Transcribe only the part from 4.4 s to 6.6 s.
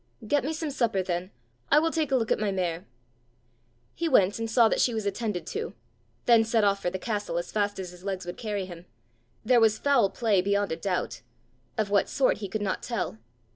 saw that she was attended to then